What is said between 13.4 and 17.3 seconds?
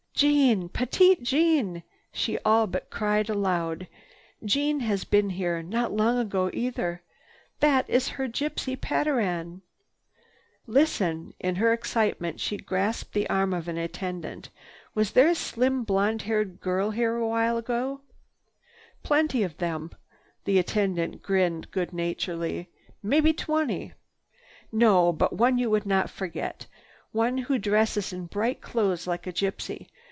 of an attendant. "Was there a slim blonde haired girl here a little